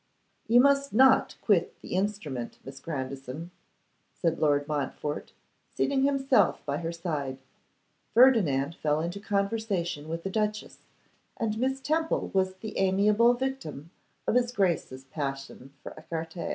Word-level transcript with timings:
'You 0.47 0.61
must 0.61 0.93
not 0.93 1.35
quit 1.43 1.79
the 1.81 1.89
instrument, 1.93 2.57
Miss 2.63 2.79
Grandison,' 2.79 3.51
said 4.15 4.39
Lord 4.39 4.67
Montfort, 4.67 5.31
seating 5.75 6.01
himself 6.01 6.65
by 6.65 6.77
her 6.79 6.91
side. 6.91 7.37
Ferdinand 8.15 8.73
fell 8.73 8.99
into 8.99 9.19
conversation 9.19 10.09
with 10.09 10.23
the 10.23 10.31
duchess; 10.31 10.87
and 11.37 11.55
Miss 11.59 11.79
Temple 11.79 12.31
was 12.33 12.55
the 12.55 12.79
amiable 12.79 13.35
victim 13.35 13.91
of 14.25 14.33
his 14.33 14.51
Grace's 14.51 15.03
passion 15.03 15.71
for 15.83 15.91
écarté. 15.95 16.49